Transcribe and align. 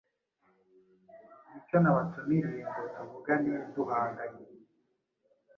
Ni 1.49 1.59
cyo 1.67 1.77
nabatumiriye 1.79 2.61
ngo 2.71 2.83
tuvugane 2.93 3.53
duhanganye: 3.73 4.45